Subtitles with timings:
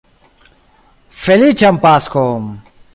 [1.27, 2.53] Feliĉan Paskon!